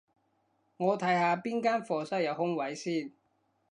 [0.77, 3.13] 我睇下邊間課室有空位先